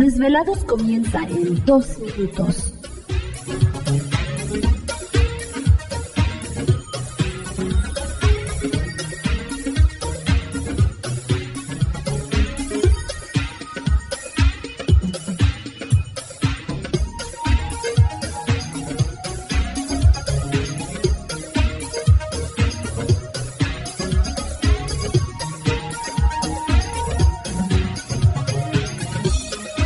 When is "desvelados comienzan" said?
0.00-1.28